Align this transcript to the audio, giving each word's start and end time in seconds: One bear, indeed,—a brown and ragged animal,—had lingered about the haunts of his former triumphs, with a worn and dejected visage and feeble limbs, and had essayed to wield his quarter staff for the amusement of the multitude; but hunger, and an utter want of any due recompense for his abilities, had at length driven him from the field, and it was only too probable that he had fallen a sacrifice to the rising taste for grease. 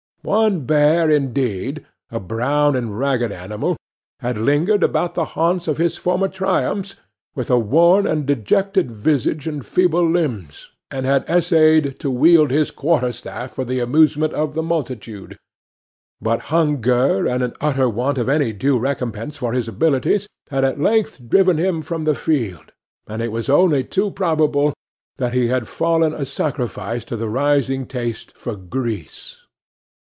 One 0.23 0.65
bear, 0.67 1.09
indeed,—a 1.09 2.19
brown 2.19 2.75
and 2.75 2.95
ragged 2.99 3.31
animal,—had 3.31 4.37
lingered 4.37 4.83
about 4.83 5.15
the 5.15 5.25
haunts 5.33 5.67
of 5.67 5.79
his 5.79 5.97
former 5.97 6.27
triumphs, 6.27 6.93
with 7.33 7.49
a 7.49 7.57
worn 7.57 8.05
and 8.05 8.23
dejected 8.23 8.91
visage 8.91 9.47
and 9.47 9.65
feeble 9.65 10.07
limbs, 10.07 10.69
and 10.91 11.07
had 11.07 11.27
essayed 11.27 11.97
to 12.01 12.11
wield 12.11 12.51
his 12.51 12.69
quarter 12.69 13.11
staff 13.11 13.49
for 13.53 13.65
the 13.65 13.79
amusement 13.79 14.31
of 14.33 14.53
the 14.53 14.61
multitude; 14.61 15.39
but 16.21 16.39
hunger, 16.53 17.25
and 17.25 17.41
an 17.41 17.53
utter 17.59 17.89
want 17.89 18.19
of 18.19 18.29
any 18.29 18.53
due 18.53 18.77
recompense 18.77 19.37
for 19.37 19.53
his 19.53 19.67
abilities, 19.67 20.27
had 20.51 20.63
at 20.63 20.79
length 20.79 21.19
driven 21.29 21.57
him 21.57 21.81
from 21.81 22.03
the 22.03 22.13
field, 22.13 22.71
and 23.07 23.23
it 23.23 23.31
was 23.31 23.49
only 23.49 23.83
too 23.83 24.11
probable 24.11 24.71
that 25.17 25.33
he 25.33 25.47
had 25.47 25.67
fallen 25.67 26.13
a 26.13 26.25
sacrifice 26.27 27.03
to 27.03 27.17
the 27.17 27.27
rising 27.27 27.87
taste 27.87 28.37
for 28.37 28.55
grease. 28.55 29.37